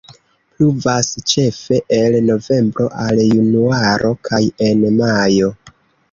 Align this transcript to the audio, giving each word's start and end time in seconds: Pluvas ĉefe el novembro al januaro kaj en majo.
Pluvas 0.59 1.09
ĉefe 1.31 1.77
el 1.97 2.15
novembro 2.29 2.87
al 3.03 3.21
januaro 3.25 4.09
kaj 4.31 4.41
en 4.69 4.81
majo. 5.03 5.51